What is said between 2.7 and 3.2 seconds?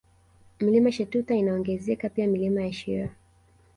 Shira